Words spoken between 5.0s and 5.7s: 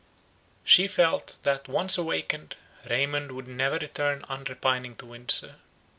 Windsor.